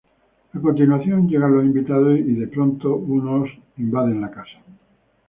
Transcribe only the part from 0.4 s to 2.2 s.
A continuación llegan los invitados,